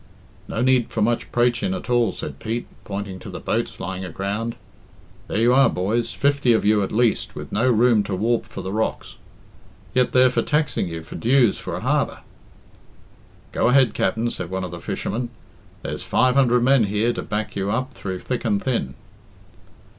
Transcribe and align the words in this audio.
"No 0.47 0.63
need 0.63 0.89
for 0.89 1.03
much 1.03 1.31
praiching 1.31 1.75
at 1.75 1.87
all," 1.87 2.11
said 2.11 2.39
Pete, 2.39 2.65
pointing 2.85 3.19
to 3.19 3.29
the 3.29 3.39
boats 3.39 3.79
lying 3.79 4.03
aground. 4.03 4.55
"There 5.27 5.37
you 5.37 5.53
are, 5.53 5.69
boys, 5.69 6.11
fifty 6.11 6.53
of 6.53 6.65
you 6.65 6.81
at 6.81 6.89
the 6.89 6.95
least, 6.95 7.35
with 7.35 7.51
no 7.51 7.69
room 7.69 8.01
to 8.05 8.15
warp 8.15 8.47
for 8.47 8.63
the 8.63 8.71
rocks. 8.73 9.17
Yet 9.93 10.11
they're 10.11 10.31
for 10.31 10.41
taxing 10.41 10.87
you 10.87 11.03
for 11.03 11.13
dues 11.13 11.59
for 11.59 11.75
a 11.75 11.81
harbour." 11.81 12.21
"Go 13.51 13.67
ahead, 13.67 13.93
Capt'n," 13.93 14.31
said 14.31 14.49
one 14.49 14.63
of 14.63 14.71
the 14.71 14.81
fishermen; 14.81 15.29
"there's 15.83 16.01
five 16.01 16.33
hundred 16.33 16.63
men 16.63 16.85
here 16.85 17.13
to 17.13 17.21
back 17.21 17.55
you 17.55 17.69
up 17.69 17.93
through 17.93 18.17
thick 18.17 18.43
and 18.43 18.59
thin." 18.63 18.95